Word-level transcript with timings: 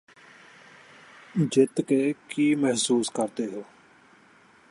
ਜਿੱਤ 1.51 1.81
ਕੇ 1.81 2.13
ਕੀ 2.29 2.53
ਮਹਿਸੂਸ 2.55 3.09
ਕਰਦੇ 3.09 3.47
ਹੋ 3.47 3.63